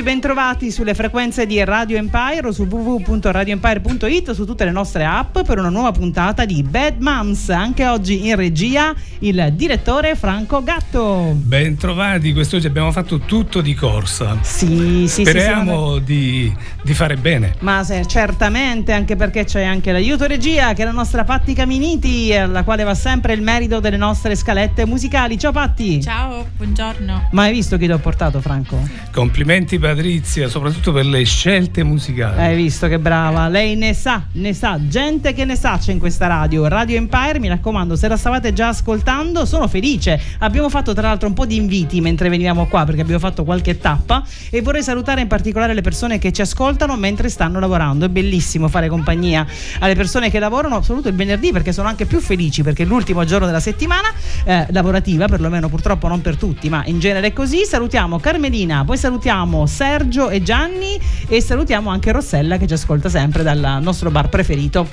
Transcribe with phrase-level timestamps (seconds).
[0.00, 5.40] amici, bentrovati sulle frequenze di Radio Empire o su www.radioempire.it su tutte le nostre app
[5.40, 7.50] per una nuova puntata di Bad Moms.
[7.50, 11.32] Anche oggi in regia il direttore Franco Gatto.
[11.34, 14.38] Bentrovati, quest'oggi abbiamo fatto tutto di corsa.
[14.42, 17.54] Sì, sì, Speriamo sì, di, di, fare bene.
[17.60, 22.34] Ma se, certamente, anche perché c'è anche l'aiuto regia che è la nostra Patti Caminiti,
[22.34, 25.38] alla quale va sempre il merito delle nostre scalette musicali.
[25.38, 26.02] Ciao Patti.
[26.02, 27.28] Ciao, buongiorno.
[27.32, 28.78] Ma hai visto chi ti ho portato, Franco?
[29.12, 32.40] Complimenti Patrizia, soprattutto per le scelte musicali.
[32.40, 35.98] Hai visto che brava, lei ne sa, ne sa, gente che ne sa c'è in
[35.98, 36.68] questa radio.
[36.68, 40.20] Radio Empire, mi raccomando, se la stavate già ascoltando, sono felice.
[40.38, 43.78] Abbiamo fatto tra l'altro un po' di inviti mentre venivamo qua perché abbiamo fatto qualche
[43.78, 48.04] tappa e vorrei salutare in particolare le persone che ci ascoltano mentre stanno lavorando.
[48.04, 49.44] È bellissimo fare compagnia
[49.80, 53.24] alle persone che lavorano, soprattutto il venerdì perché sono anche più felici perché è l'ultimo
[53.24, 54.08] giorno della settimana
[54.44, 57.64] eh, lavorativa, perlomeno purtroppo non per tutti, ma in genere è così.
[57.64, 63.42] Salutiamo Carmelina, poi salutiamo Sergio e Gianni e salutiamo anche Rossella che ci ascolta sempre
[63.42, 64.86] dal nostro bar preferito.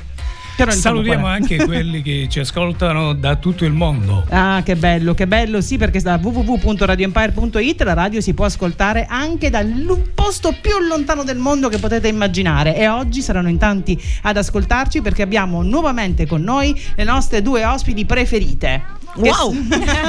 [0.57, 4.25] Salutiamo anche quelli che ci ascoltano da tutto il mondo.
[4.29, 9.51] Ah, che bello, che bello, sì, perché da www.radioempire.it la radio si può ascoltare anche
[9.51, 9.67] dal
[10.15, 12.75] posto più lontano del mondo che potete immaginare.
[12.75, 17.63] E oggi saranno in tanti ad ascoltarci perché abbiamo nuovamente con noi le nostre due
[17.63, 18.95] ospiti preferite.
[19.17, 19.51] Wow!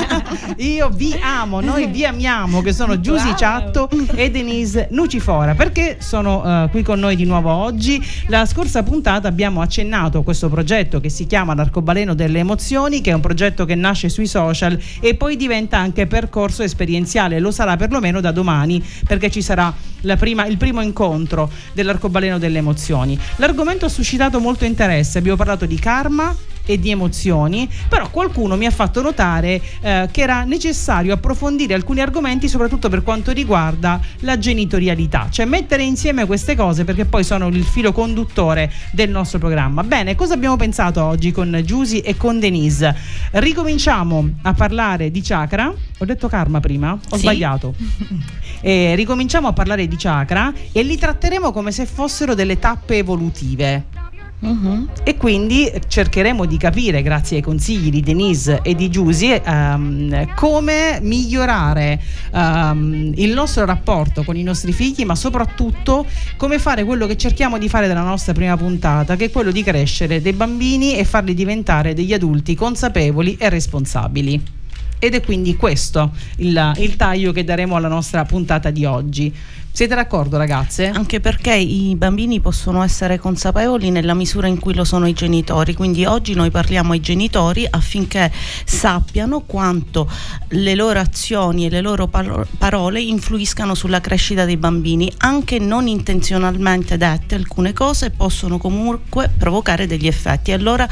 [0.59, 3.37] Io vi amo, noi vi amiamo, che sono Giusy wow.
[3.37, 5.55] Ciatto e Denise Nucifora.
[5.55, 8.05] Perché sono uh, qui con noi di nuovo oggi?
[8.27, 13.10] La scorsa puntata abbiamo accennato a questo progetto che si chiama L'Arcobaleno delle Emozioni, che
[13.10, 17.41] è un progetto che nasce sui social e poi diventa anche percorso esperienziale.
[17.41, 19.75] Lo sarà perlomeno da domani, perché ci sarà
[20.16, 23.19] prima, il primo incontro dell'Arcobaleno delle Emozioni.
[23.37, 25.19] L'argomento ha suscitato molto interesse.
[25.19, 26.32] Abbiamo parlato di karma
[26.69, 32.01] e di emozioni, però qualcuno mi ha fatto notare eh, che era necessario approfondire alcuni
[32.01, 37.47] argomenti soprattutto per quanto riguarda la genitorialità, cioè mettere insieme queste cose perché poi sono
[37.47, 39.83] il filo conduttore del nostro programma.
[39.83, 42.95] Bene, cosa abbiamo pensato oggi con Giusy e con Denise?
[43.31, 46.93] Ricominciamo a parlare di chakra, ho detto karma prima?
[46.93, 47.23] Ho sì.
[47.23, 47.75] sbagliato.
[48.61, 53.97] Eh, ricominciamo a parlare di chakra e li tratteremo come se fossero delle tappe evolutive.
[54.41, 54.87] Uh-huh.
[55.03, 61.00] E quindi cercheremo di capire, grazie ai consigli di Denise e di Giusy, um, come
[61.03, 62.00] migliorare
[62.32, 66.06] um, il nostro rapporto con i nostri figli, ma soprattutto
[66.37, 69.65] come fare quello che cerchiamo di fare dalla nostra prima puntata, che è quello di
[69.65, 74.56] crescere dei bambini e farli diventare degli adulti consapevoli e responsabili.
[75.00, 79.32] Ed è quindi questo il, il taglio che daremo alla nostra puntata di oggi.
[79.78, 80.89] Siete d'accordo ragazze?
[80.89, 85.75] Anche perché i bambini possono essere consapevoli nella misura in cui lo sono i genitori,
[85.75, 88.28] quindi oggi noi parliamo ai genitori affinché
[88.65, 90.11] sappiano quanto
[90.49, 96.97] le loro azioni e le loro parole influiscano sulla crescita dei bambini, anche non intenzionalmente
[96.97, 100.50] dette, alcune cose possono comunque provocare degli effetti.
[100.50, 100.89] Allora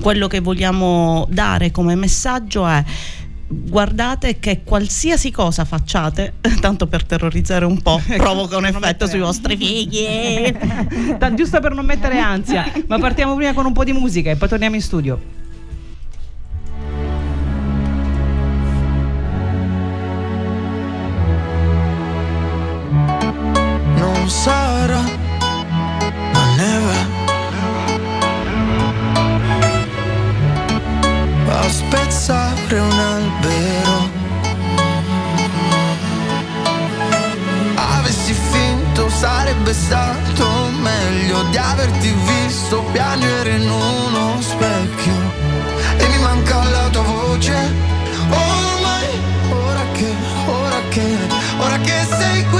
[0.00, 2.84] quello che vogliamo dare come messaggio è
[3.48, 9.56] guardate che qualsiasi cosa facciate, tanto per terrorizzare un po', provoca un effetto sui vostri
[9.56, 10.54] figli.
[11.34, 14.48] Giusto per non mettere ansia, ma partiamo prima con un po' di musica e poi
[14.48, 15.36] torniamo in studio.
[23.96, 25.02] Non sarà,
[31.60, 34.10] A spezzare un albero.
[37.74, 40.46] Avessi finto sarebbe stato
[40.80, 45.16] meglio Di averti visto piangere in uno specchio.
[45.96, 47.56] E mi manca la tua voce.
[48.30, 49.08] Ormai,
[49.50, 50.14] ora che,
[50.46, 51.16] ora che,
[51.58, 52.57] ora che sei qui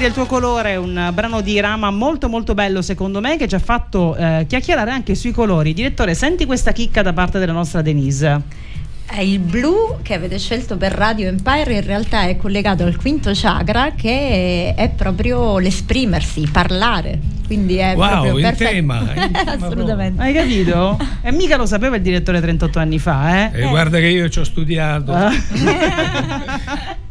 [0.00, 3.54] del tuo colore è un brano di Rama molto molto bello secondo me che ci
[3.54, 5.74] ha fatto eh, chiacchierare anche sui colori.
[5.74, 8.40] Direttore, senti questa chicca da parte della nostra Denise.
[9.04, 13.32] È il blu che avete scelto per Radio Empire in realtà è collegato al quinto
[13.34, 17.18] chakra che è proprio l'esprimersi, parlare.
[17.46, 18.70] Quindi è wow, proprio in perfetto.
[18.70, 20.22] tema, in tema Assolutamente.
[20.22, 20.98] Hai capito?
[21.20, 23.60] E mica lo sapeva il direttore 38 anni fa, eh?
[23.64, 25.12] E guarda che io ci ho studiato.
[25.12, 25.30] Ah.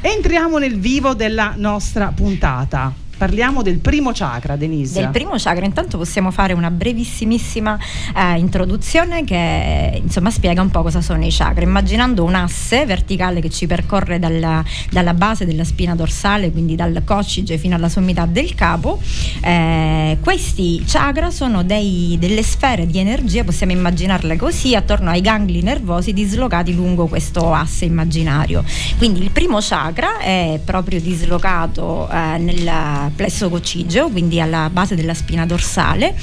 [0.00, 2.92] Entriamo nel vivo della nostra puntata.
[3.16, 5.00] Parliamo del primo chakra, Denise.
[5.00, 7.78] Del primo chakra, intanto possiamo fare una brevissimissima
[8.16, 11.62] eh, introduzione che insomma spiega un po' cosa sono i chakra.
[11.62, 17.02] Immaginando un asse verticale che ci percorre dalla, dalla base della spina dorsale, quindi dal
[17.04, 19.00] coccige fino alla sommità del capo,
[19.40, 25.62] eh, questi chakra sono dei, delle sfere di energia, possiamo immaginarle così, attorno ai gangli
[25.62, 28.64] nervosi dislocati lungo questo asse immaginario.
[28.98, 35.14] Quindi il primo chakra è proprio dislocato eh, nella plesso coccigeo, quindi alla base della
[35.14, 36.14] spina dorsale.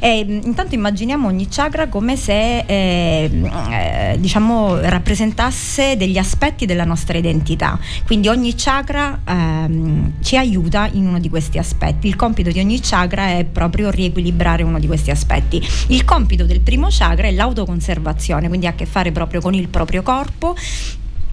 [0.00, 3.30] E, mh, intanto immaginiamo ogni chakra come se eh,
[3.70, 7.78] eh, diciamo, rappresentasse degli aspetti della nostra identità.
[8.04, 12.08] Quindi ogni chakra ehm, ci aiuta in uno di questi aspetti.
[12.08, 15.62] Il compito di ogni chakra è proprio riequilibrare uno di questi aspetti.
[15.88, 19.68] Il compito del primo chakra è l'autoconservazione, quindi ha a che fare proprio con il
[19.68, 20.56] proprio corpo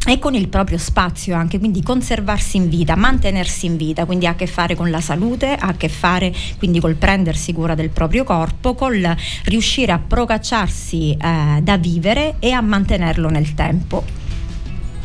[0.08, 4.32] e con il proprio spazio anche, quindi conservarsi in vita, mantenersi in vita, quindi ha
[4.32, 7.90] a che fare con la salute, ha a che fare quindi col prendersi cura del
[7.90, 9.16] proprio corpo, col
[9.46, 14.04] riuscire a procacciarsi eh, da vivere e a mantenerlo nel tempo.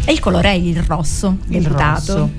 [0.04, 2.12] E il colore è il rosso, Il deputato.
[2.12, 2.30] rosso.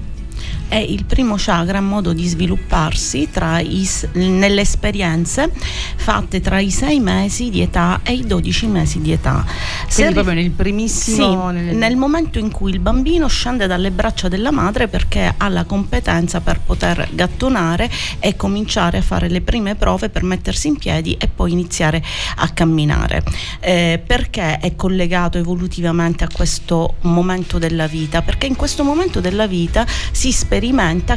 [0.68, 5.52] È il primo chakra a modo di svilupparsi tra i nelle esperienze
[5.96, 9.46] fatte tra i 6 mesi di età e i 12 mesi di età.
[9.88, 11.50] Se Quindi ri- proprio nel primissimo...
[11.50, 15.48] sì, nel- nel momento in cui il bambino scende dalle braccia della madre perché ha
[15.50, 20.78] la competenza per poter gattonare e cominciare a fare le prime prove per mettersi in
[20.78, 22.04] piedi e poi iniziare
[22.38, 23.24] a camminare.
[23.60, 28.22] Eh, perché è collegato evolutivamente a questo momento della vita?
[28.22, 30.55] Perché in questo momento della vita si sperimenta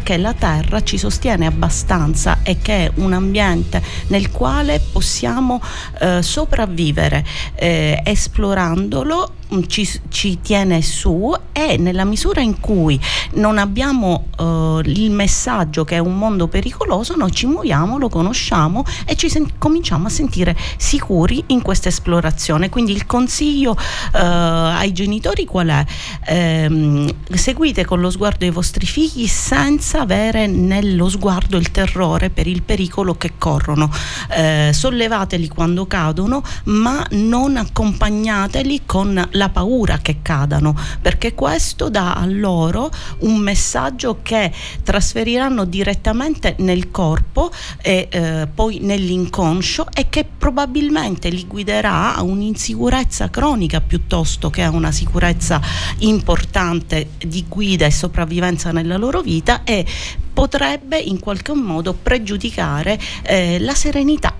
[0.02, 5.62] che la Terra ci sostiene abbastanza e che è un ambiente nel quale possiamo
[6.00, 9.34] eh, sopravvivere eh, esplorandolo
[9.66, 13.00] ci, ci tiene su e nella misura in cui
[13.34, 18.84] non abbiamo eh, il messaggio che è un mondo pericoloso noi ci muoviamo, lo conosciamo
[19.06, 23.76] e ci sen- cominciamo a sentire sicuri in questa esplorazione quindi il consiglio
[24.14, 25.84] eh, ai genitori qual è?
[26.26, 32.46] Ehm, seguite con lo sguardo i vostri figli senza avere nello sguardo il terrore per
[32.46, 33.90] il pericolo che corrono
[34.30, 42.14] eh, sollevateli quando cadono ma non accompagnateli con la paura che cadano perché questo dà
[42.14, 42.90] a loro
[43.20, 44.52] un messaggio che
[44.82, 53.30] trasferiranno direttamente nel corpo e eh, poi nell'inconscio e che probabilmente li guiderà a un'insicurezza
[53.30, 55.60] cronica piuttosto che a una sicurezza
[55.98, 59.86] importante di guida e sopravvivenza nella loro vita e
[60.32, 64.34] potrebbe in qualche modo pregiudicare eh, la serenità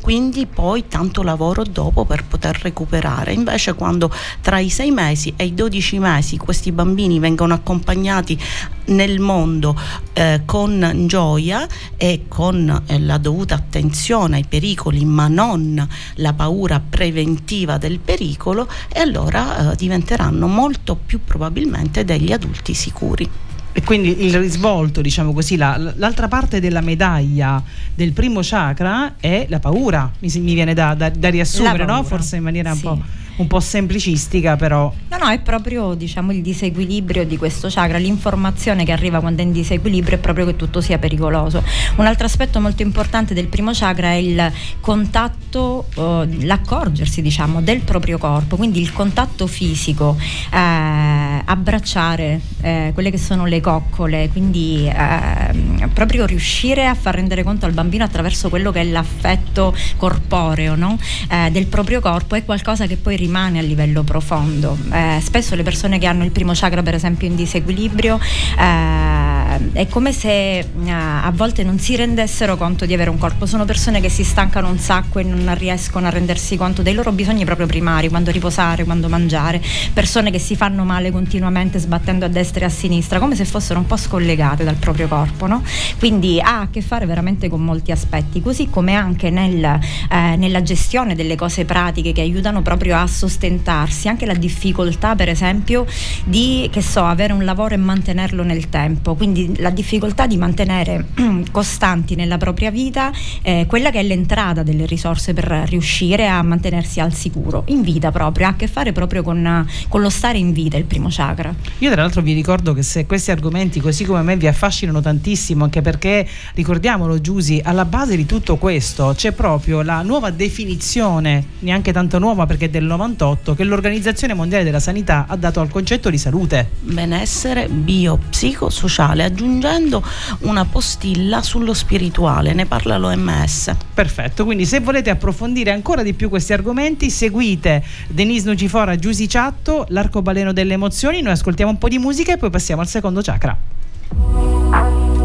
[0.00, 3.32] quindi poi tanto lavoro dopo per poter recuperare.
[3.32, 8.38] Invece quando tra i 6 mesi e i 12 mesi questi bambini vengono accompagnati
[8.86, 9.78] nel mondo
[10.12, 11.66] eh, con gioia
[11.96, 18.68] e con eh, la dovuta attenzione ai pericoli, ma non la paura preventiva del pericolo,
[18.88, 23.49] e allora eh, diventeranno molto più probabilmente degli adulti sicuri.
[23.72, 27.62] E quindi il risvolto, diciamo così, la- l'altra parte della medaglia
[27.94, 32.02] del primo chakra è la paura, mi, mi viene da, da- da riassumere, no?
[32.02, 32.82] forse in maniera un, sì.
[32.82, 33.00] po',
[33.40, 37.98] un po' semplicistica, però No, no, è proprio diciamo, il disequilibrio di questo chakra.
[37.98, 41.64] L'informazione che arriva quando è in disequilibrio è proprio che tutto sia pericoloso.
[41.96, 47.80] Un altro aspetto molto importante del primo chakra è il contatto, eh, l'accorgersi diciamo, del
[47.80, 50.16] proprio corpo, quindi il contatto fisico,
[50.52, 57.42] eh, abbracciare eh, quelle che sono le coccole, quindi eh, proprio riuscire a far rendere
[57.42, 60.96] conto al bambino attraverso quello che è l'affetto corporeo no?
[61.28, 64.76] Eh, del proprio corpo è qualcosa che poi rimane a livello profondo.
[64.92, 68.18] Eh, spesso le persone che hanno il primo chakra per esempio in disequilibrio
[68.58, 73.46] eh, è come se eh, a volte non si rendessero conto di avere un corpo,
[73.46, 77.12] sono persone che si stancano un sacco e non riescono a rendersi conto dei loro
[77.12, 82.28] bisogni proprio primari, quando riposare, quando mangiare, persone che si fanno male continuamente sbattendo a
[82.28, 85.62] destra e a sinistra, come se fossero un po' scollegate dal proprio corpo, no?
[85.98, 90.62] Quindi ha a che fare veramente con molti aspetti, così come anche nel, eh, nella
[90.62, 95.84] gestione delle cose pratiche che aiutano proprio a sostentarsi, anche la difficoltà per esempio
[96.24, 101.08] di, so, avere un lavoro e mantenerlo nel tempo, quindi la difficoltà di mantenere
[101.52, 103.12] costanti nella propria vita
[103.42, 108.10] eh, quella che è l'entrata delle risorse per riuscire a mantenersi al sicuro, in vita
[108.10, 111.54] proprio, ha a che fare proprio con, con lo stare in vita il primo chakra.
[111.78, 115.02] Io tra l'altro vi ricordo che se questi argomenti così come a me vi affascinano
[115.02, 121.44] tantissimo, anche perché ricordiamolo Giusy, alla base di tutto questo c'è proprio la nuova definizione,
[121.58, 125.68] neanche tanto nuova perché è del 98, che l'Organizzazione Mondiale della Sanità ha dato al
[125.68, 126.70] concetto di salute.
[126.80, 130.02] Benessere biopsicosociale, aggiungendo
[130.40, 133.74] una postilla sullo spirituale, ne parla l'OMS.
[133.92, 139.86] Perfetto, quindi se volete approfondire ancora di più questi argomenti, seguite Denise Nucifora, Giusy Ciatto,
[139.88, 143.56] l'arcobaleno delle emozioni, noi ascoltiamo un po' di musica e poi passiamo al secondo chakra.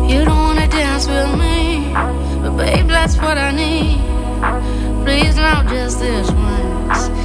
[0.07, 1.91] You don't wanna dance with me,
[2.41, 3.99] but babe, that's what I need.
[5.03, 7.24] Please now just this once.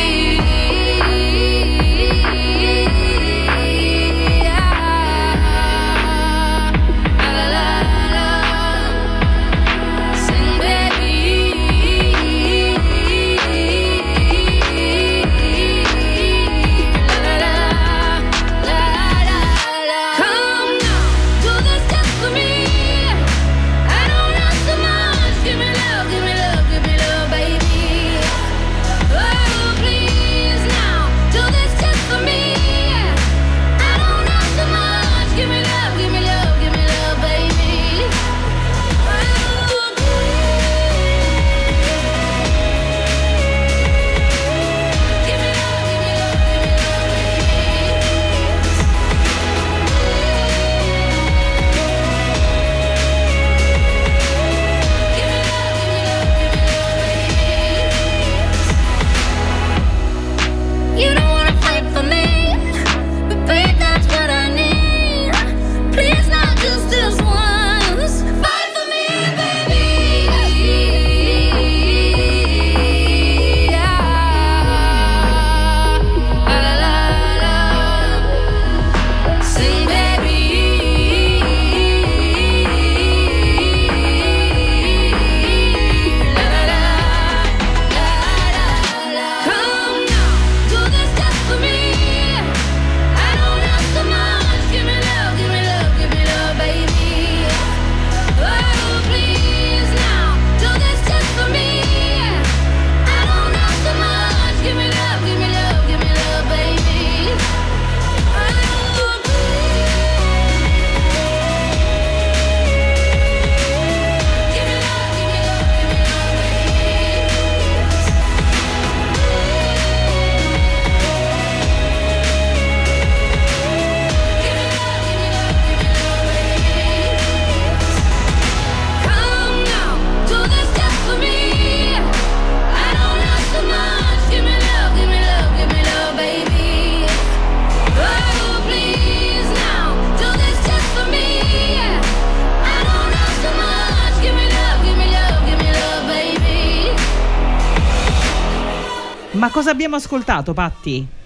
[149.49, 151.19] Cosa abbiamo ascoltato, Patti?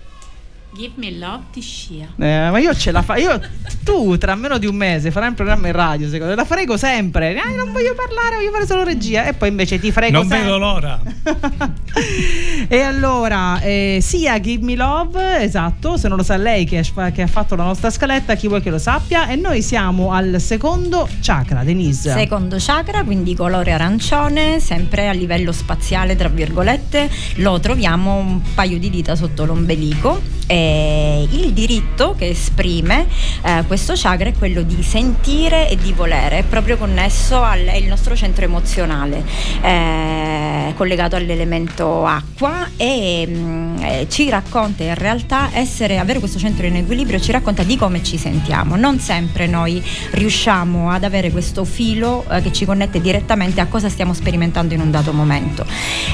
[0.75, 2.07] Give me love di Scia.
[2.17, 3.21] Eh, ma io ce la faccio.
[3.21, 3.41] Io,
[3.85, 6.35] tu tra meno di un mese farai un programma in radio, secondo me.
[6.35, 7.33] La frego sempre.
[7.33, 9.25] Eh, non voglio parlare, voglio fare solo regia.
[9.25, 10.39] E poi invece ti frego non sempre.
[10.39, 10.99] vedo l'ora.
[12.67, 15.95] e allora, eh, sia Give Me Love, esatto.
[15.95, 18.69] Se non lo sa lei che, che, ha fatto la nostra scaletta, chi vuoi che
[18.69, 19.29] lo sappia.
[19.29, 22.11] E noi siamo al secondo chakra, Denise.
[22.11, 27.09] Secondo chakra, quindi colore arancione, sempre a livello spaziale, tra virgolette.
[27.35, 30.33] Lo troviamo un paio di dita sotto l'ombelico.
[30.47, 30.64] E
[31.29, 33.07] il diritto che esprime
[33.41, 38.15] eh, questo chakra è quello di sentire e di volere, è proprio connesso al nostro
[38.15, 39.23] centro emozionale,
[39.61, 46.39] eh, collegato all'elemento acqua e mh, mm, eh, ci racconta in realtà essere, avere questo
[46.39, 48.75] centro in equilibrio ci racconta di come ci sentiamo.
[48.75, 53.89] Non sempre noi riusciamo ad avere questo filo eh, che ci connette direttamente a cosa
[53.89, 55.65] stiamo sperimentando in un dato momento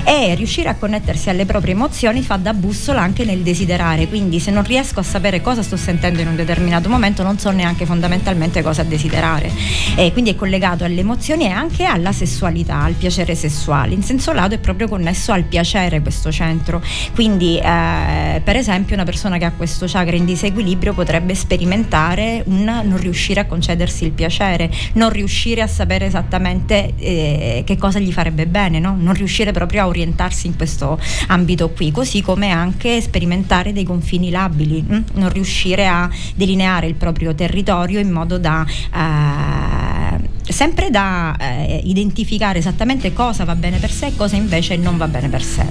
[0.03, 4.51] e riuscire a connettersi alle proprie emozioni fa da bussola anche nel desiderare, quindi se
[4.51, 8.61] non riesco a sapere cosa sto sentendo in un determinato momento non so neanche fondamentalmente
[8.61, 9.51] cosa desiderare.
[9.95, 13.93] E quindi è collegato alle emozioni e anche alla sessualità, al piacere sessuale.
[13.93, 16.81] In senso lato è proprio connesso al piacere questo centro.
[17.13, 22.63] Quindi eh, per esempio una persona che ha questo chakra in disequilibrio potrebbe sperimentare un
[22.63, 28.11] non riuscire a concedersi il piacere, non riuscire a sapere esattamente eh, che cosa gli
[28.11, 28.95] farebbe bene, no?
[28.97, 34.20] non riuscire proprio a orientarsi in questo ambito qui, così come anche sperimentare dei confini
[34.29, 35.03] labili, hm?
[35.13, 38.65] non riuscire a delineare il proprio territorio in modo da...
[38.65, 44.97] Eh, sempre da eh, identificare esattamente cosa va bene per sé e cosa invece non
[44.97, 45.65] va bene per sé.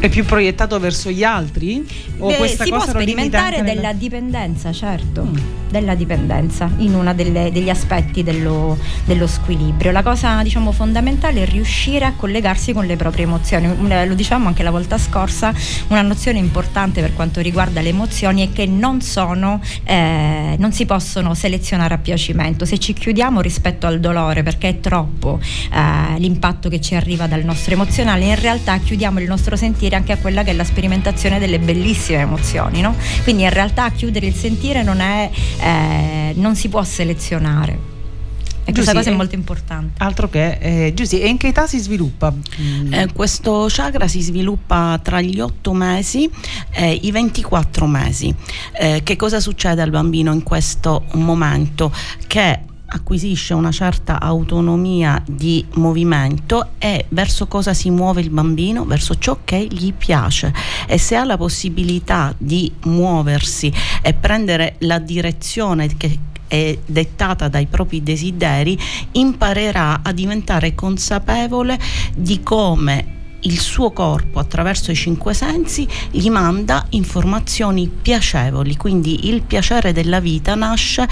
[0.00, 1.84] È più proiettato verso gli altri?
[2.18, 5.67] O Beh, questa si può cosa limita sperimentare della dipendenza, certo, Mm.
[5.70, 9.90] Della dipendenza in uno degli aspetti dello, dello squilibrio.
[9.92, 13.66] La cosa diciamo fondamentale è riuscire a collegarsi con le proprie emozioni.
[13.66, 15.52] Un- Lo dicevamo anche la volta scorsa,
[15.88, 20.86] una nozione importante per quanto riguarda le emozioni è che non sono, eh, non si
[20.86, 22.64] possono selezionare a piacimento.
[22.64, 27.44] Se ci chiudiamo rispetto al dolore perché è troppo eh, l'impatto che ci arriva dal
[27.44, 31.38] nostro emozionale, in realtà chiudiamo il nostro sentire anche a quella che è la sperimentazione
[31.38, 32.80] delle bellissime emozioni.
[32.80, 32.94] no?
[33.22, 37.96] Quindi in realtà chiudere il sentire non, è, eh, non si può selezionare.
[38.68, 40.02] E questa Giussi, cosa è eh, molto importante.
[40.02, 42.30] Altro che, eh, Giussi, e in che età si sviluppa?
[42.60, 42.92] Mm.
[42.92, 46.30] Eh, questo chakra si sviluppa tra gli 8 mesi
[46.70, 48.34] e i 24 mesi.
[48.72, 51.90] Eh, che cosa succede al bambino in questo momento?
[52.26, 58.84] Che acquisisce una certa autonomia di movimento e verso cosa si muove il bambino?
[58.84, 60.52] Verso ciò che gli piace
[60.86, 63.72] e se ha la possibilità di muoversi
[64.02, 68.78] e prendere la direzione che è dettata dai propri desideri,
[69.12, 71.78] imparerà a diventare consapevole
[72.16, 79.42] di come il suo corpo attraverso i cinque sensi gli manda informazioni piacevoli, quindi il
[79.42, 81.06] piacere della vita nasce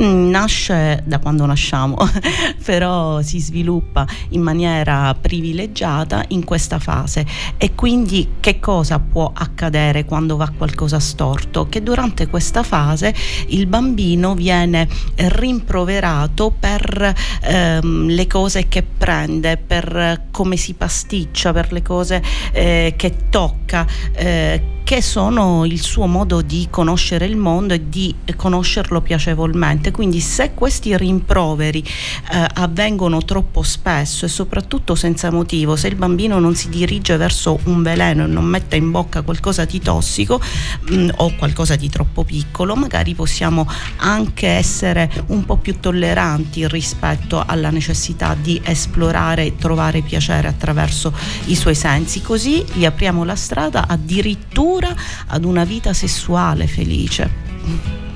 [0.00, 1.96] nasce da quando nasciamo,
[2.64, 10.04] però si sviluppa in maniera privilegiata in questa fase e quindi che cosa può accadere
[10.04, 11.68] quando va qualcosa storto?
[11.68, 13.14] Che durante questa fase
[13.48, 21.72] il bambino viene rimproverato per ehm, le cose che prende, per come si pasticcia, per
[21.72, 23.86] le cose eh, che tocca.
[24.12, 29.89] eh, che sono il suo modo di conoscere il mondo e di conoscerlo piacevolmente.
[29.90, 36.38] Quindi se questi rimproveri eh, avvengono troppo spesso e soprattutto senza motivo, se il bambino
[36.38, 40.40] non si dirige verso un veleno e non mette in bocca qualcosa di tossico
[40.88, 47.42] mh, o qualcosa di troppo piccolo, magari possiamo anche essere un po' più tolleranti rispetto
[47.44, 51.12] alla necessità di esplorare e trovare piacere attraverso
[51.46, 54.94] i suoi sensi, così gli apriamo la strada addirittura
[55.26, 58.09] ad una vita sessuale felice.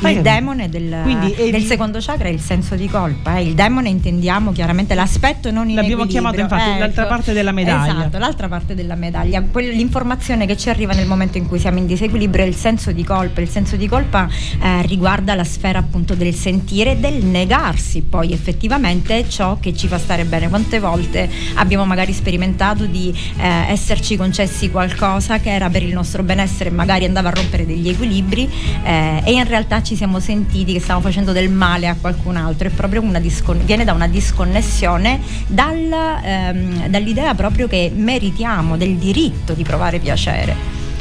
[0.00, 0.90] Il demone del,
[1.36, 3.36] è del secondo chakra è il senso di colpa.
[3.36, 3.44] eh.
[3.44, 7.98] Il demone intendiamo chiaramente l'aspetto non in L'abbiamo chiamato, infatti, l'altra parte della medaglia.
[7.98, 9.42] Esatto, l'altra parte della medaglia.
[9.54, 13.04] L'informazione che ci arriva nel momento in cui siamo in disequilibrio è il senso di
[13.04, 13.40] colpa.
[13.40, 14.28] Il senso di colpa
[14.60, 19.88] eh, riguarda la sfera appunto del sentire e del negarsi poi effettivamente ciò che ci
[19.88, 20.48] fa stare bene.
[20.48, 26.22] Quante volte abbiamo magari sperimentato di eh, esserci concessi qualcosa che era per il nostro
[26.22, 28.48] benessere e magari andava a rompere degli equilibri
[28.82, 32.66] eh, e in realtà ci siamo sentiti che stavamo facendo del male a qualcun altro.
[32.66, 35.92] È proprio una discon- viene da una disconnessione dal,
[36.24, 40.54] ehm, dall'idea proprio che meritiamo del diritto di provare piacere.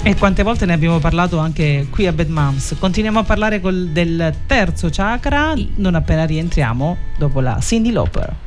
[0.03, 2.75] E quante volte ne abbiamo parlato anche qui a Bad Moms.
[2.77, 8.44] Continuiamo a parlare col- del terzo chakra non appena rientriamo dopo la Cindy Lauper.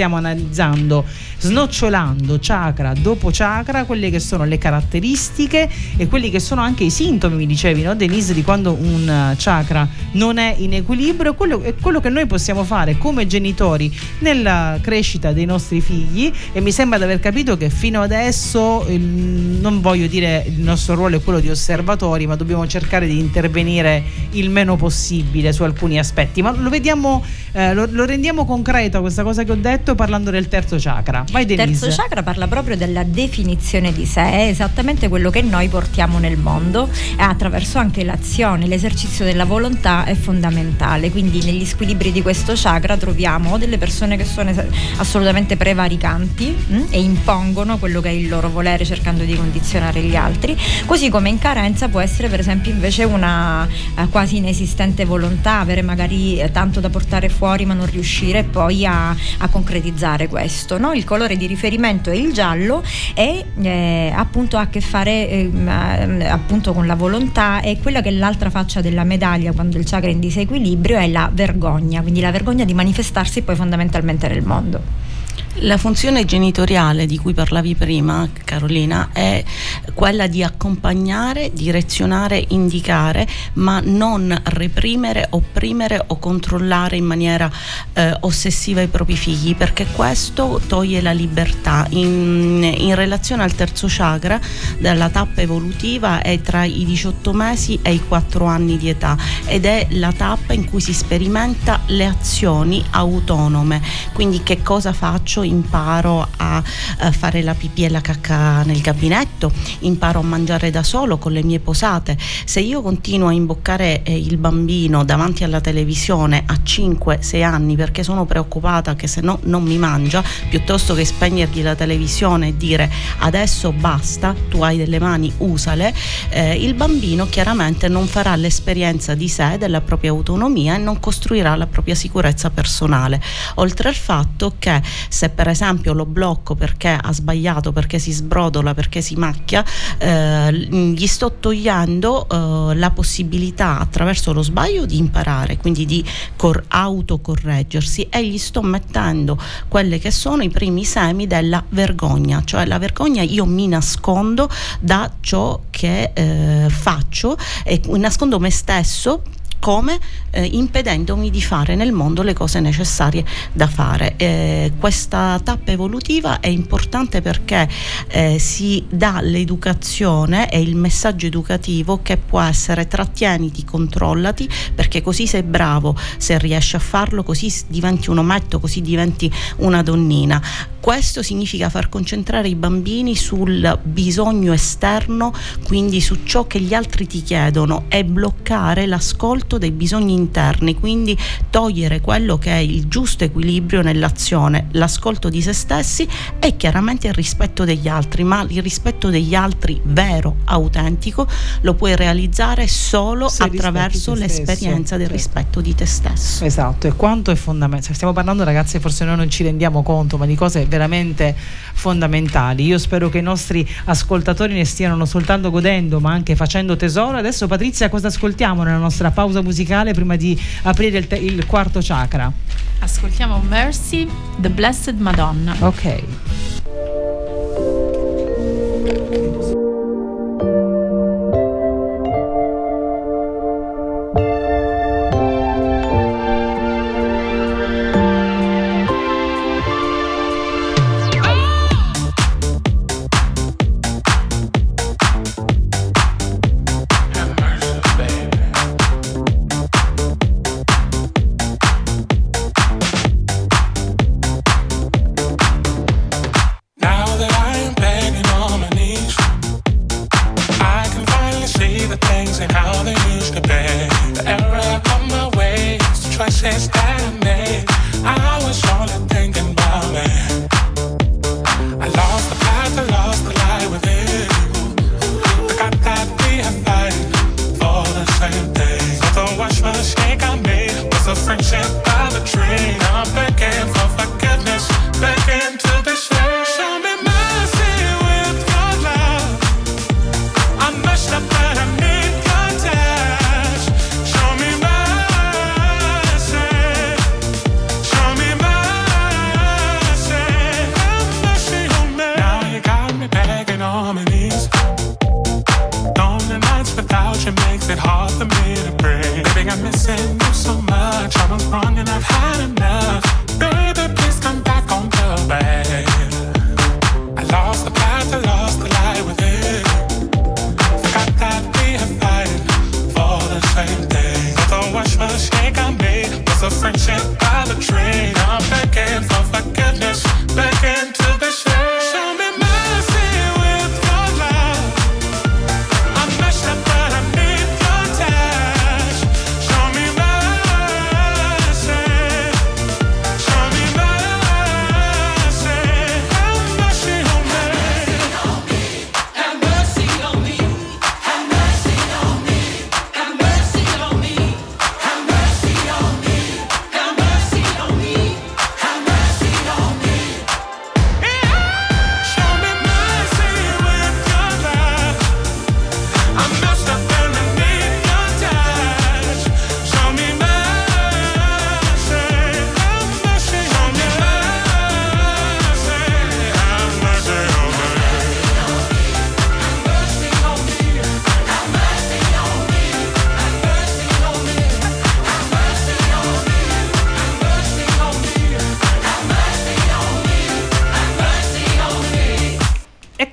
[0.00, 1.04] Stiamo analizzando,
[1.40, 6.90] snocciolando chakra dopo chakra, quelle che sono le caratteristiche e quelli che sono anche i
[6.90, 11.62] sintomi, mi dicevi, no Denise, di quando un eh, chakra non è in equilibrio, quello,
[11.62, 16.72] è quello che noi possiamo fare come genitori nella crescita dei nostri figli e mi
[16.72, 21.22] sembra di aver capito che fino adesso il, non voglio dire il nostro ruolo è
[21.22, 26.50] quello di osservatori, ma dobbiamo cercare di intervenire il meno possibile su alcuni aspetti, ma
[26.50, 30.76] lo vediamo, eh, lo, lo, rendiamo concreto questa cosa che ho detto parlando del terzo
[30.78, 31.24] chakra.
[31.30, 36.18] Vai terzo chakra parla proprio della definizione di sé, è esattamente quello che noi portiamo
[36.18, 42.20] nel mondo e attraverso anche l'azione, l'esercizio della volontà è fondamentale, quindi negli squilibri di
[42.20, 44.52] questo chakra troviamo delle persone che sono
[44.96, 50.00] assolutamente prevaricanti mh, mm, e impongono quello che è il loro volere cercando di condizionare
[50.00, 55.04] gli altri, così come in carenza può essere per esempio invece una uh, quasi inesistente
[55.04, 60.26] volontà, avere magari eh, tanto da portare fuori ma non riuscire poi a, a concretizzare
[60.26, 60.76] questo.
[60.76, 60.92] No?
[60.92, 66.26] Il colore di riferimento è il giallo e eh, appunto ha a che fare eh,
[66.26, 70.08] appunto con la volontà e quella che è l'altra faccia della medaglia quando il chakra
[70.08, 75.09] è in disequilibrio è la vergogna, quindi la vergogna di manifestarsi poi fondamentalmente nel mondo.
[75.54, 79.44] La funzione genitoriale di cui parlavi prima, Carolina, è
[79.92, 87.50] quella di accompagnare, direzionare, indicare, ma non reprimere, opprimere o controllare in maniera
[87.92, 91.84] eh, ossessiva i propri figli, perché questo toglie la libertà.
[91.90, 94.40] In, in relazione al terzo chakra,
[94.78, 99.66] dalla tappa evolutiva è tra i 18 mesi e i 4 anni di età ed
[99.66, 103.82] è la tappa in cui si sperimenta le azioni autonome.
[104.14, 105.39] Quindi che cosa faccio?
[105.42, 106.62] Imparo a,
[106.98, 111.32] a fare la pipì e la cacca nel gabinetto, imparo a mangiare da solo con
[111.32, 112.16] le mie posate.
[112.44, 118.02] Se io continuo a imboccare eh, il bambino davanti alla televisione a 5-6 anni perché
[118.02, 122.90] sono preoccupata che se no non mi mangia, piuttosto che spegnergli la televisione e dire
[123.18, 125.94] adesso basta, tu hai delle mani, usale,
[126.30, 131.56] eh, il bambino chiaramente non farà l'esperienza di sé, della propria autonomia e non costruirà
[131.56, 133.20] la propria sicurezza personale.
[133.56, 138.74] Oltre al fatto che se per esempio lo blocco perché ha sbagliato, perché si sbrodola,
[138.74, 139.64] perché si macchia,
[139.98, 146.04] eh, gli sto togliendo eh, la possibilità attraverso lo sbaglio di imparare, quindi di
[146.36, 149.38] cor- autocorreggersi e gli sto mettendo
[149.68, 154.48] quelli che sono i primi semi della vergogna, cioè la vergogna io mi nascondo
[154.80, 159.22] da ciò che eh, faccio e nascondo me stesso
[159.60, 159.98] come
[160.30, 164.14] eh, impedendomi di fare nel mondo le cose necessarie da fare.
[164.16, 167.68] Eh, questa tappa evolutiva è importante perché
[168.08, 175.26] eh, si dà l'educazione e il messaggio educativo che può essere trattieniti, controllati, perché così
[175.26, 180.42] sei bravo, se riesci a farlo, così diventi un ometto, così diventi una donnina.
[180.80, 185.32] Questo significa far concentrare i bambini sul bisogno esterno,
[185.64, 191.16] quindi su ciò che gli altri ti chiedono e bloccare l'ascolto dei bisogni interni, quindi
[191.50, 196.06] togliere quello che è il giusto equilibrio nell'azione, l'ascolto di se stessi
[196.38, 201.26] e chiaramente il rispetto degli altri, ma il rispetto degli altri vero, autentico,
[201.62, 205.22] lo puoi realizzare solo Se attraverso l'esperienza del certo.
[205.22, 206.44] rispetto di te stesso.
[206.44, 207.94] Esatto, e quanto è fondamentale.
[207.94, 211.34] Stiamo parlando ragazzi, forse noi non ci rendiamo conto, ma di cose veramente
[211.72, 212.64] fondamentali.
[212.64, 217.16] Io spero che i nostri ascoltatori ne stiano non soltanto godendo, ma anche facendo tesoro.
[217.16, 221.80] Adesso Patrizia, cosa ascoltiamo nella nostra pausa musicale prima di aprire il, te- il quarto
[221.82, 222.32] chakra?
[222.80, 225.54] Ascoltiamo Mercy, The Blessed Madonna.
[225.60, 226.02] Ok.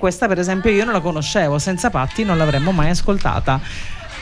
[0.08, 3.60] Questa per esempio io non la conoscevo, senza Patti non l'avremmo mai ascoltata.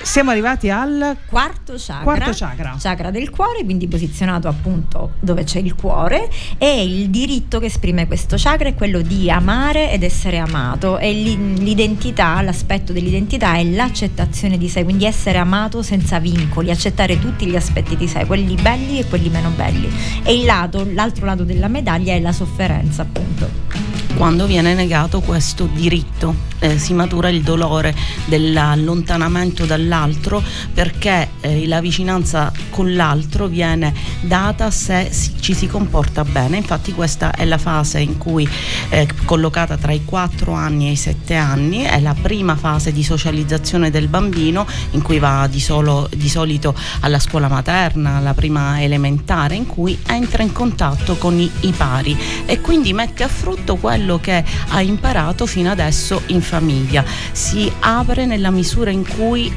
[0.03, 2.77] Siamo arrivati al quarto chakra, quarto chakra.
[2.79, 8.09] chakra del cuore, quindi posizionato appunto dove c'è il cuore e il diritto che esprime
[8.09, 14.59] questo chakra è quello di amare ed essere amato e l'identità, l'aspetto dell'identità è l'accettazione
[14.59, 18.99] di sé, quindi essere amato senza vincoli, accettare tutti gli aspetti di sé, quelli belli
[18.99, 19.88] e quelli meno belli.
[20.25, 25.68] E il lato, l'altro lato della medaglia è la sofferenza appunto quando viene negato questo
[25.72, 26.55] diritto.
[26.59, 34.70] Eh, si matura il dolore dell'allontanamento dall'altro perché eh, la vicinanza con l'altro viene data
[34.70, 36.57] se si, ci si comporta bene.
[36.57, 38.48] Infatti questa è la fase in cui
[38.88, 43.02] eh, collocata tra i 4 anni e i 7 anni, è la prima fase di
[43.02, 48.83] socializzazione del bambino in cui va di, solo, di solito alla scuola materna, alla prima
[48.83, 53.76] elementare, in cui entra in contatto con i, i pari e quindi mette a frutto
[53.76, 57.05] quello quello che ha imparato fino adesso in famiglia.
[57.33, 59.53] Si apre nella misura in cui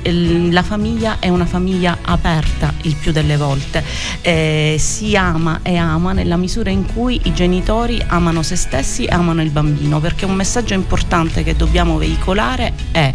[0.51, 3.83] la famiglia è una famiglia aperta il più delle volte,
[4.21, 9.13] eh, si ama e ama nella misura in cui i genitori amano se stessi e
[9.13, 13.13] amano il bambino, perché un messaggio importante che dobbiamo veicolare è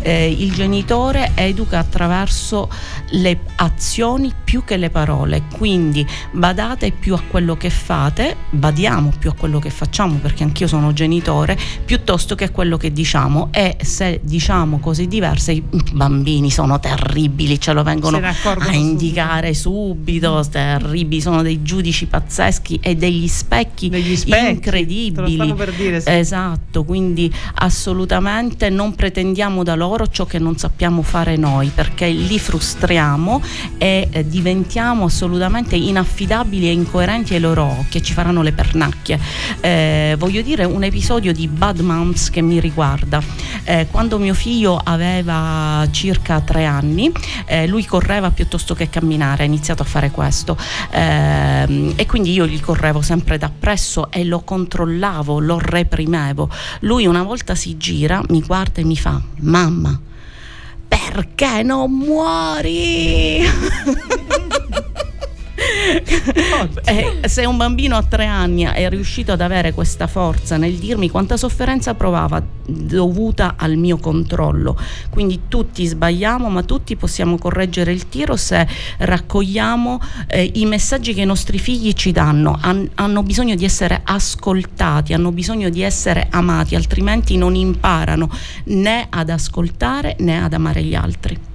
[0.00, 2.70] eh, il genitore educa attraverso
[3.10, 9.30] le azioni più che le parole, quindi badate più a quello che fate, badiamo più
[9.30, 14.20] a quello che facciamo, perché anch'io sono genitore, piuttosto che quello che diciamo e se
[14.22, 20.44] diciamo cose diverse i bambini sono terribili, ce lo vengono a indicare subito.
[20.50, 25.54] terribili, sono dei giudici pazzeschi e degli specchi, degli specchi incredibili.
[25.76, 26.10] Dire, sì.
[26.10, 32.38] Esatto, quindi assolutamente non pretendiamo da loro ciò che non sappiamo fare noi, perché li
[32.38, 33.42] frustriamo
[33.78, 39.18] e eh, diventiamo assolutamente inaffidabili e incoerenti ai loro occhi e ci faranno le pernacchie.
[39.60, 43.22] Eh, voglio dire dire un episodio di Bad Moms che mi riguarda.
[43.62, 47.12] Eh, quando mio figlio aveva circa tre anni,
[47.46, 50.56] eh, lui correva piuttosto che camminare, ha iniziato a fare questo
[50.90, 56.50] eh, e quindi io gli correvo sempre dappresso e lo controllavo, lo reprimevo.
[56.80, 59.98] Lui una volta si gira, mi guarda e mi fa, mamma,
[60.88, 63.42] perché non muori?
[66.84, 71.08] eh, se un bambino a tre anni è riuscito ad avere questa forza nel dirmi
[71.10, 74.76] quanta sofferenza provava dovuta al mio controllo,
[75.10, 78.66] quindi tutti sbagliamo, ma tutti possiamo correggere il tiro se
[78.98, 82.58] raccogliamo eh, i messaggi che i nostri figli ci danno.
[82.60, 88.30] Han, hanno bisogno di essere ascoltati, hanno bisogno di essere amati, altrimenti non imparano
[88.64, 91.48] né ad ascoltare né ad amare gli altri.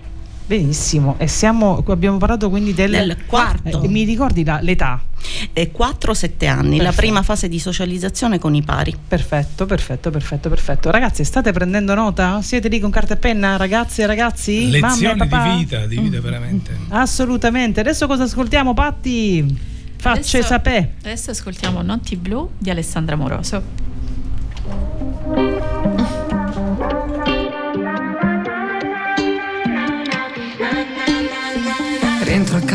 [0.46, 3.82] Benissimo, e siamo, abbiamo parlato quindi del, del quarto.
[3.82, 5.02] Eh, mi ricordi la, l'età?
[5.54, 6.84] 4-7 anni, perfetto.
[6.84, 8.94] la prima fase di socializzazione con i pari.
[9.08, 10.92] Perfetto, perfetto, perfetto, perfetto.
[10.92, 12.42] Ragazzi, state prendendo nota?
[12.42, 14.70] Siete lì con carta e penna, ragazzi e ragazzi?
[14.70, 16.22] Lezioni Mamma di vita, di vita mm.
[16.22, 16.78] veramente.
[16.90, 17.80] Assolutamente.
[17.80, 19.72] Adesso cosa ascoltiamo, Patti?
[19.98, 20.96] Facce sapere.
[21.00, 25.43] Adesso ascoltiamo Notti Blu di Alessandra Moroso.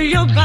[0.00, 0.37] e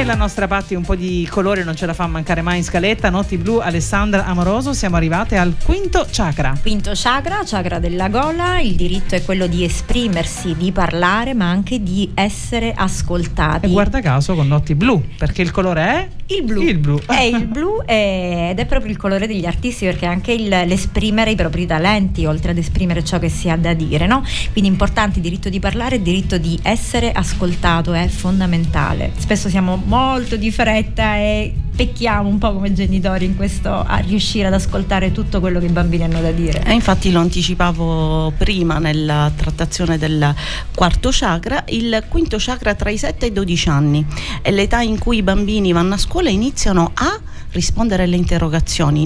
[0.00, 2.64] E la nostra Patti un po' di colore non ce la fa mancare mai in
[2.64, 3.10] scaletta.
[3.10, 4.72] Notti blu, Alessandra Amoroso.
[4.72, 6.56] Siamo arrivate al quinto chakra.
[6.58, 11.82] Quinto chakra, chakra della gola, il diritto è quello di esprimersi, di parlare, ma anche
[11.82, 13.66] di essere ascoltati.
[13.66, 16.62] E guarda caso con notti blu, perché il colore è Il blu.
[16.62, 17.00] Il blu.
[17.04, 21.32] È il blu ed è proprio il colore degli artisti perché è anche il- l'esprimere
[21.32, 24.22] i propri talenti, oltre ad esprimere ciò che si ha da dire, no?
[24.52, 29.10] Quindi importante il diritto di parlare, il diritto di essere ascoltato è fondamentale.
[29.18, 34.46] Spesso siamo molto di fretta e pecchiamo un po' come genitori in questo a riuscire
[34.46, 36.62] ad ascoltare tutto quello che i bambini hanno da dire.
[36.64, 40.32] E infatti lo anticipavo prima nella trattazione del
[40.76, 44.06] quarto chakra, il quinto chakra tra i 7 e i 12 anni
[44.42, 47.18] è l'età in cui i bambini vanno a scuola e iniziano a
[47.52, 49.02] rispondere alle interrogazioni,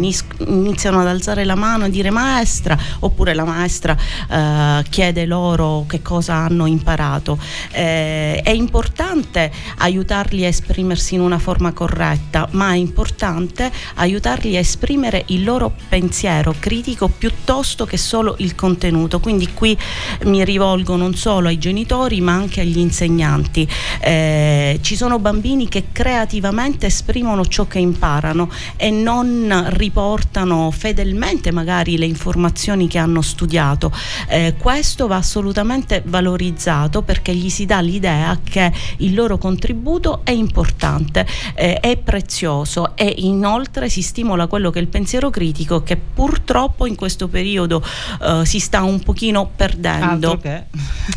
[0.46, 3.96] iniziano ad alzare la mano e dire maestra, oppure la maestra
[4.28, 7.38] eh, chiede loro che cosa hanno imparato.
[7.70, 14.58] Eh, è importante aiutarli a esprimersi in una forma corretta, ma è importante aiutarli a
[14.58, 19.20] esprimere il loro pensiero critico piuttosto che solo il contenuto.
[19.20, 19.78] Quindi qui
[20.24, 23.68] mi rivolgo non solo ai genitori ma anche agli insegnanti.
[24.00, 31.96] Eh, ci sono bambini che creativamente esprimono ciò che imparano e non riportano fedelmente magari
[31.96, 33.92] le informazioni che hanno studiato.
[34.28, 40.30] Eh, questo va assolutamente valorizzato perché gli si dà l'idea che il loro contributo è
[40.32, 40.62] importante,
[41.54, 46.86] eh, è prezioso e inoltre si stimola quello che è il pensiero critico che purtroppo
[46.86, 47.82] in questo periodo
[48.22, 50.38] eh, si sta un pochino perdendo.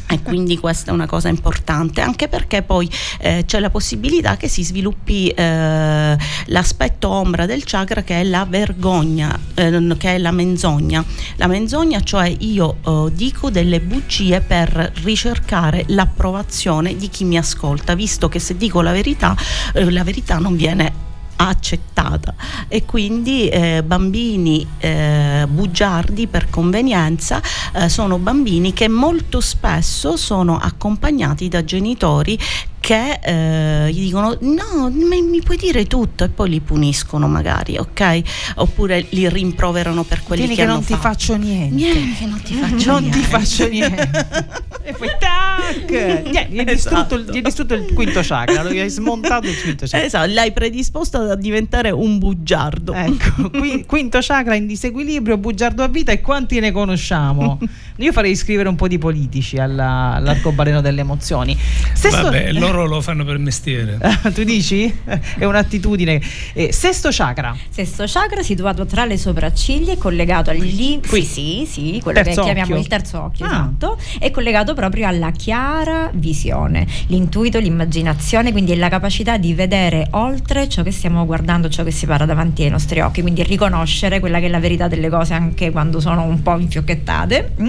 [0.10, 2.90] E quindi questa è una cosa importante anche perché poi
[3.20, 8.46] eh, c'è la possibilità che si sviluppi eh, l'aspetto ombra del chakra che è la
[8.46, 11.04] vergogna eh, che è la menzogna.
[11.36, 17.96] La menzogna cioè io eh, dico delle bugie per ricercare l'approvazione di chi mi ascolta
[17.96, 19.36] visto che se dico la verità
[19.74, 21.06] eh, la verità non viene
[21.38, 22.34] accettata.
[22.68, 27.42] E quindi eh, bambini eh, bugiardi per convenienza
[27.74, 32.38] eh, sono bambini che molto spesso sono accompagnati da genitori
[32.80, 37.78] che eh, gli dicono no mi, mi puoi dire tutto e poi li puniscono magari
[37.78, 38.22] ok
[38.56, 41.08] oppure li rimproverano per quelli Tieni che, che hanno non ti fatto.
[41.08, 41.76] faccio niente.
[41.76, 43.20] Vieni che non ti faccio non niente.
[43.20, 44.10] ti faccio niente.
[44.84, 45.90] e poi tac!
[45.90, 47.32] Niente, gli, hai distrutto, il- Esatto.
[47.34, 50.06] gli hai distrutto il quinto chakra, lo- gli hai smontato il quinto chakra.
[50.06, 52.94] Esatto, l'hai predisposto a diventare un bugiardo.
[52.94, 57.60] Ecco, qui- quinto chakra in disequilibrio, bugiardo a vita e quanti ne conosciamo?
[57.98, 61.58] Io farei iscrivere un po' di politici alla- all'arcobaleno delle emozioni.
[61.94, 63.98] Sesto- Vabbè, loro lo fanno per mestiere.
[64.34, 64.94] tu dici?
[65.38, 66.22] È un'attitudine.
[66.54, 67.56] Eh, sesto chakra.
[67.70, 71.24] Sesto chakra situato tra le sopracciglia è collegato agli Qui.
[71.24, 72.82] sì, sì, sì, quello Terzo che chiamiamo occhio.
[72.82, 73.50] il terzo occhio, Ah.
[73.50, 80.08] esatto, è collegato proprio alla chiara visione, l'intuito, l'immaginazione, quindi è la capacità di vedere
[80.12, 84.20] oltre ciò che stiamo guardando, ciò che si para davanti ai nostri occhi, quindi riconoscere
[84.20, 87.68] quella che è la verità delle cose anche quando sono un po' infiocchettate, mm?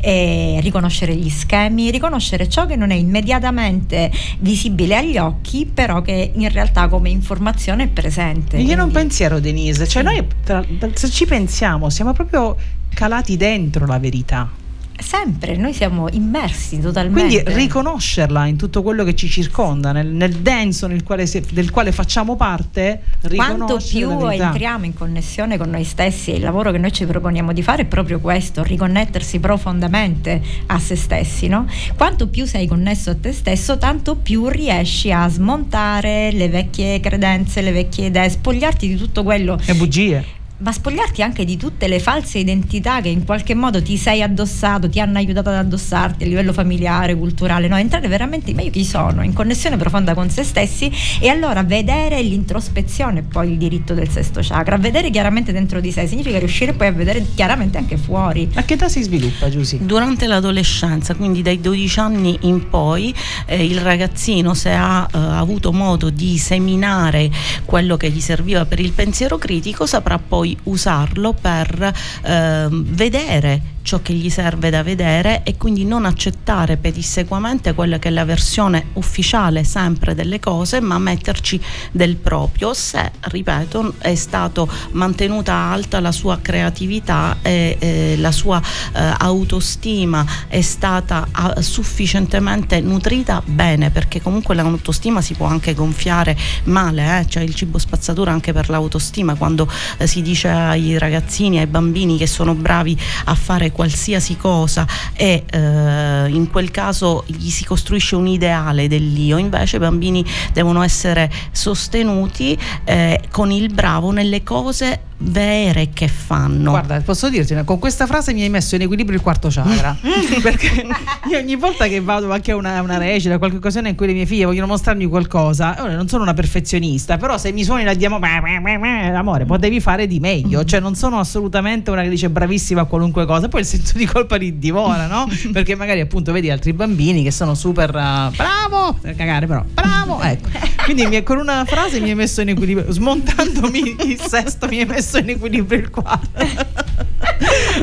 [0.00, 4.10] e riconoscere gli schemi, riconoscere ciò che non è immediatamente
[4.40, 8.56] visibile agli occhi, però che in realtà come informazione è presente.
[8.56, 9.86] Viene un pensiero, Denise.
[9.86, 10.08] Cioè, Sì.
[10.08, 12.56] noi tra- se ci pensiamo, siamo proprio
[12.94, 14.50] calati dentro la verità.
[14.98, 17.42] Sempre, noi siamo immersi totalmente.
[17.42, 21.70] Quindi riconoscerla in tutto quello che ci circonda, nel, nel denso nel quale si, del
[21.70, 23.02] quale facciamo parte,
[23.34, 27.52] quanto più entriamo in connessione con noi stessi e il lavoro che noi ci proponiamo
[27.52, 31.66] di fare è proprio questo, riconnettersi profondamente a se stessi, no?
[31.96, 37.60] Quanto più sei connesso a te stesso, tanto più riesci a smontare le vecchie credenze,
[37.60, 39.58] le vecchie idee, spogliarti di tutto quello.
[39.64, 43.96] E bugie ma spogliarti anche di tutte le false identità che in qualche modo ti
[43.96, 47.76] sei addossato, ti hanno aiutato ad addossarti a livello familiare, culturale, no?
[47.76, 50.90] entrare veramente, ma io chi sono, in connessione profonda con se stessi
[51.20, 56.06] e allora vedere l'introspezione, poi il diritto del sesto chakra, vedere chiaramente dentro di sé,
[56.06, 58.48] significa riuscire poi a vedere chiaramente anche fuori.
[58.54, 59.84] A che età si sviluppa Giusy?
[59.84, 63.12] Durante l'adolescenza, quindi dai 12 anni in poi,
[63.46, 67.28] eh, il ragazzino se ha eh, avuto modo di seminare
[67.64, 71.92] quello che gli serviva per il pensiero critico saprà poi poi usarlo per
[72.22, 78.08] eh, vedere ciò che gli serve da vedere e quindi non accettare pedissequamente quella che
[78.08, 81.60] è la versione ufficiale sempre delle cose, ma metterci
[81.92, 88.60] del proprio se, ripeto, è stato mantenuta alta la sua creatività e eh, la sua
[88.60, 96.34] eh, autostima è stata a, sufficientemente nutrita bene, perché comunque l'autostima si può anche gonfiare
[96.64, 97.26] male, eh?
[97.28, 102.16] cioè il cibo spazzatura anche per l'autostima, quando eh, si dice ai ragazzini, ai bambini
[102.16, 108.16] che sono bravi a fare qualsiasi cosa e eh, in quel caso gli si costruisce
[108.16, 115.12] un ideale dell'io, invece i bambini devono essere sostenuti eh, con il bravo nelle cose
[115.18, 116.70] vere che fanno.
[116.70, 119.96] Guarda, posso dirti, con questa frase mi hai messo in equilibrio il quarto chakra.
[120.42, 120.86] perché
[121.30, 124.12] io ogni volta che vado anche a una, una recita, qualche occasione in cui le
[124.12, 127.94] mie figlie vogliono mostrarmi qualcosa, ora non sono una perfezionista, però se mi suoni la
[127.94, 130.64] diamo, amore, potevi fare di meglio.
[130.64, 133.48] Cioè, non sono assolutamente una che dice bravissima a qualunque cosa.
[133.48, 135.28] Poi il senso di colpa li divora, no?
[135.52, 140.20] Perché magari appunto vedi altri bambini che sono super uh, bravo, per cagare però, bravo,
[140.22, 140.48] ecco.
[140.84, 144.86] Quindi mi, con una frase mi hai messo in equilibrio, smontandomi il sesto mi hai
[144.86, 146.28] messo in equilibrio il quadro.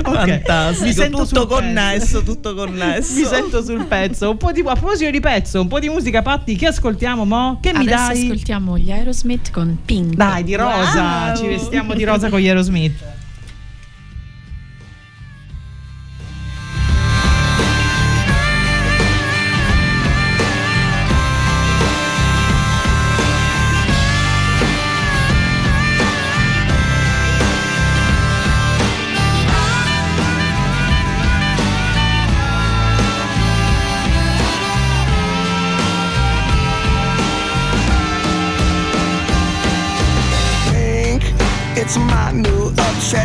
[0.06, 0.42] okay.
[0.44, 3.14] Fantastico, Mi sento tutto connesso, tutto connesso.
[3.16, 4.30] Mi sento sul pezzo.
[4.30, 7.58] Un po' di, a proposito di pezzo, un po' di musica, Patti, che ascoltiamo mo?
[7.60, 8.24] Che Adesso mi dai?
[8.24, 10.14] ascoltiamo gli Aerosmith con Pink.
[10.14, 11.36] Dai, di rosa, wow.
[11.36, 13.20] ci vestiamo di rosa con gli Aerosmith.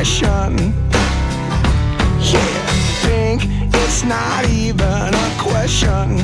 [0.06, 0.72] Obsession.
[2.20, 2.66] Yeah,
[3.02, 3.42] think
[3.74, 6.18] it's not even a question.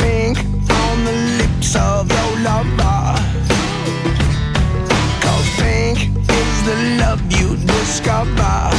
[0.00, 0.38] Think
[0.70, 3.20] on the lips of your lover.
[5.20, 5.98] Cause pink
[6.30, 8.70] is the love you discover.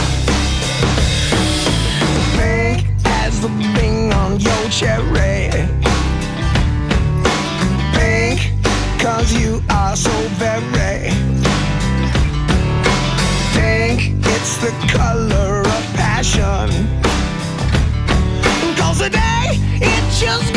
[2.38, 5.50] Pink as the bing on your cherry.
[7.94, 8.40] Pink
[9.00, 9.65] cause you
[14.66, 16.68] the color of passion.
[18.76, 20.55] Cause today it just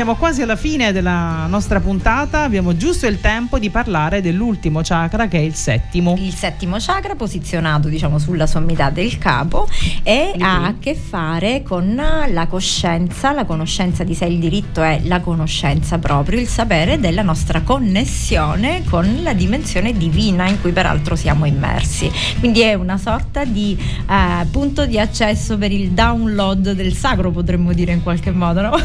[0.00, 5.28] siamo quasi alla fine della nostra puntata, abbiamo giusto il tempo di parlare dell'ultimo chakra
[5.28, 6.14] che è il settimo.
[6.16, 9.68] Il settimo chakra posizionato diciamo sulla sommità del capo
[10.02, 10.40] e mm-hmm.
[10.40, 15.20] ha a che fare con la coscienza, la conoscenza di sé, il diritto è la
[15.20, 21.44] conoscenza proprio, il sapere della nostra connessione con la dimensione divina in cui peraltro siamo
[21.44, 22.10] immersi.
[22.38, 27.74] Quindi è una sorta di eh, punto di accesso per il download del sacro, potremmo
[27.74, 28.78] dire in qualche modo no?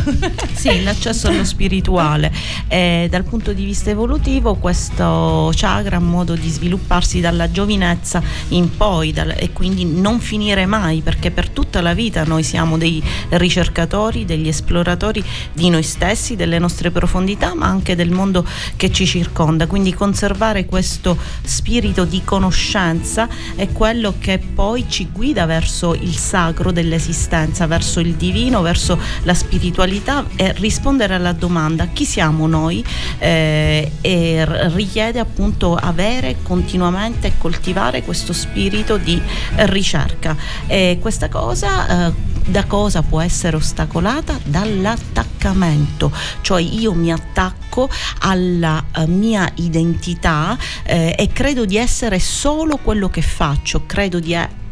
[0.51, 2.31] sì, l'accesso allo spirituale.
[2.67, 8.75] E dal punto di vista evolutivo questo chakra ha modo di svilupparsi dalla giovinezza in
[8.75, 13.03] poi dal, e quindi non finire mai perché per tutta la vita noi siamo dei
[13.29, 18.45] ricercatori, degli esploratori di noi stessi, delle nostre profondità, ma anche del mondo
[18.75, 19.67] che ci circonda.
[19.67, 26.71] Quindi conservare questo spirito di conoscenza è quello che poi ci guida verso il sacro
[26.71, 30.53] dell'esistenza, verso il divino, verso la spiritualità spiritualità è
[30.95, 32.83] rispondere alla domanda chi siamo noi
[33.17, 39.21] eh, e richiede appunto avere continuamente e coltivare questo spirito di
[39.55, 40.35] ricerca
[40.67, 44.39] e questa cosa eh, da cosa può essere ostacolata?
[44.43, 47.89] Dall'attaccamento, cioè io mi attacco
[48.19, 54.33] alla uh, mia identità eh, e credo di essere solo quello che faccio, credo di
[54.33, 54.64] essere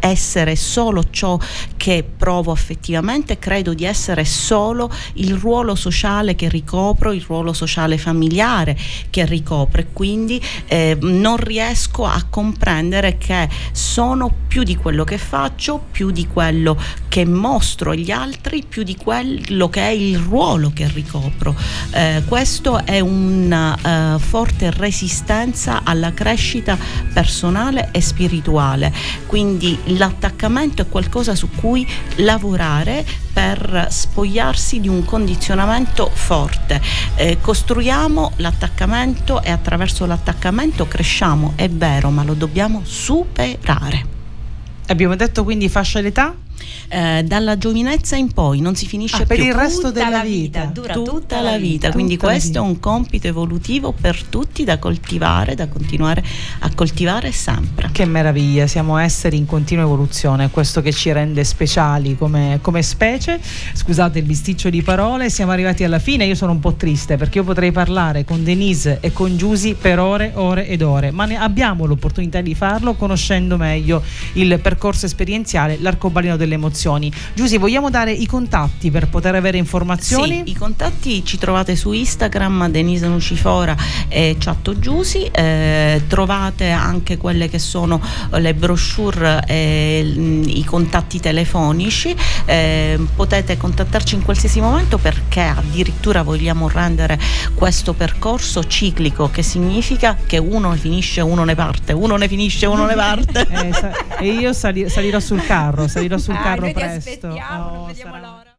[0.55, 1.39] solo ciò
[1.77, 7.97] che provo affettivamente, credo di essere solo il ruolo sociale che ricopro, il ruolo sociale
[7.97, 8.77] familiare
[9.09, 15.17] che ricopro e quindi eh, non riesco a comprendere che sono più di quello che
[15.17, 16.77] faccio, più di quello
[17.07, 21.55] che mostro agli altri, più di quello che è il ruolo che ricopro.
[21.91, 26.77] Eh, questo è una uh, forte resistenza alla crescita
[27.13, 28.93] personale e spirituale,
[29.27, 31.87] quindi l'attaccamento è qualcosa su cui
[32.17, 36.81] lavorare per spogliarsi di un condizionamento forte.
[37.15, 44.11] Eh, costruiamo l'attaccamento e attraverso l'attaccamento cresciamo, è vero, ma lo dobbiamo superare.
[44.87, 46.35] Abbiamo detto quindi fascia d'età?
[46.93, 49.35] Eh, dalla giovinezza in poi, non si finisce ah, più.
[49.35, 50.61] Per il resto della vita.
[50.61, 50.71] vita.
[50.71, 51.87] Dura tutta, tutta la vita.
[51.87, 51.91] vita.
[51.91, 52.59] Quindi tutta questo vita.
[52.59, 56.23] è un compito evolutivo per tutti da coltivare, da continuare
[56.59, 57.89] a coltivare sempre.
[57.91, 63.39] Che meraviglia, siamo esseri in continua evoluzione, questo che ci rende speciali come, come specie.
[63.73, 67.39] Scusate il bisticcio di parole, siamo arrivati alla fine, io sono un po' triste perché
[67.39, 71.37] io potrei parlare con Denise e con Giusy per ore, ore ed ore, ma ne
[71.37, 76.81] abbiamo l'opportunità di farlo conoscendo meglio il percorso esperienziale, l'arcobaleno delle emozioni.
[77.33, 80.41] Giusy, vogliamo dare i contatti per poter avere informazioni?
[80.45, 83.73] Sì, i contatti ci trovate su Instagram Denise Nucifora
[84.09, 89.99] e Chatto Giusy, eh, trovate anche quelle che sono le brochure e
[90.45, 92.13] i contatti telefonici,
[92.45, 97.17] eh, potete contattarci in qualsiasi momento perché addirittura vogliamo rendere
[97.53, 102.65] questo percorso ciclico che significa che uno ne finisce, uno ne parte, uno ne finisce,
[102.65, 103.47] uno ne parte.
[103.49, 107.09] Eh, sa- e io sali- salirò sul carro, salirò sul Ah, carro presto.
[107.27, 108.27] aspettiamo, non Oh, vediamo sarà-.